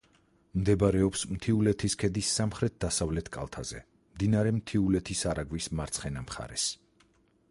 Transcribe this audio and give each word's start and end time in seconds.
მდებარეობს 0.59 1.25
მთიულეთის 1.33 1.95
ქედის 2.03 2.31
სამხრეთ-დასავლეთ 2.39 3.29
კალთაზე, 3.37 3.83
მდინარე 4.15 4.53
მთიულეთის 4.57 5.23
არაგვის 5.33 5.71
მარცხენა 5.81 6.27
მხარეს. 6.29 6.69